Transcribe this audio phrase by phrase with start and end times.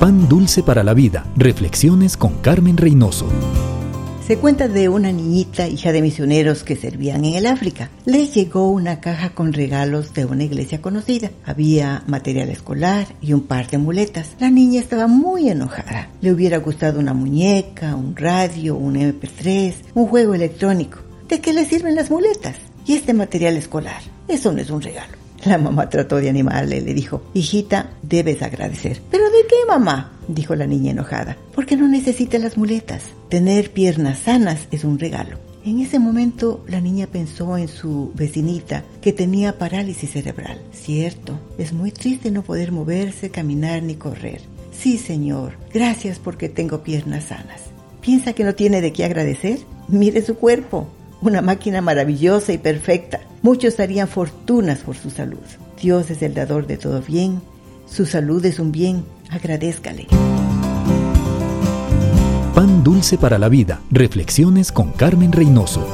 [0.00, 1.26] Pan dulce para la vida.
[1.36, 3.26] Reflexiones con Carmen Reynoso.
[4.26, 7.90] Se cuenta de una niñita, hija de misioneros que servían en el África.
[8.06, 11.30] Le llegó una caja con regalos de una iglesia conocida.
[11.44, 14.28] Había material escolar y un par de muletas.
[14.38, 16.08] La niña estaba muy enojada.
[16.22, 21.00] Le hubiera gustado una muñeca, un radio, un MP3, un juego electrónico.
[21.28, 22.56] ¿De qué le sirven las muletas?
[22.86, 24.00] Y este material escolar.
[24.28, 25.19] Eso no es un regalo.
[25.44, 29.00] La mamá trató de animarle, le dijo, hijita, debes agradecer.
[29.10, 30.12] ¿Pero de qué, mamá?
[30.28, 31.36] dijo la niña enojada.
[31.54, 33.02] Porque no necesita las muletas.
[33.28, 35.38] Tener piernas sanas es un regalo.
[35.64, 40.58] En ese momento la niña pensó en su vecinita que tenía parálisis cerebral.
[40.72, 44.40] Cierto, es muy triste no poder moverse, caminar ni correr.
[44.72, 47.64] Sí, señor, gracias porque tengo piernas sanas.
[48.00, 49.58] ¿Piensa que no tiene de qué agradecer?
[49.88, 50.88] Mire su cuerpo,
[51.20, 53.20] una máquina maravillosa y perfecta.
[53.42, 55.38] Muchos darían fortunas por su salud.
[55.80, 57.40] Dios es el dador de todo bien.
[57.86, 59.04] Su salud es un bien.
[59.30, 60.06] Agradezcale.
[62.54, 63.80] Pan dulce para la vida.
[63.90, 65.86] Reflexiones con Carmen Reynoso.